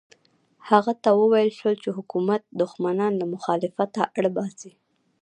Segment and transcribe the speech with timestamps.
[0.69, 4.71] هغه ته وویل شول چې حکومت دښمنان له مخالفته اړ باسي.